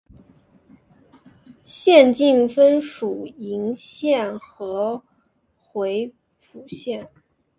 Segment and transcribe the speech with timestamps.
[1.63, 4.99] 县境分属鄞县和
[5.59, 7.07] 回浦县。